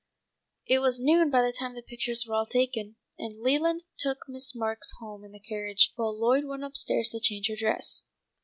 [0.65, 4.55] It was noon by the time the pictures were all taken, and Leland took Miss
[4.55, 8.01] Marks home in the carriage while Lloyd went up stairs to change her dress.